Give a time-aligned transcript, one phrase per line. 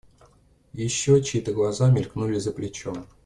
[0.73, 3.05] Еще чьи-то глаза мелькнули за плечом.